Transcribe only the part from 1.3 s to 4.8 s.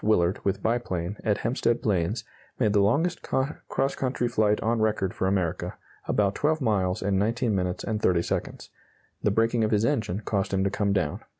Hempstead Plains, made the longest cross country flight on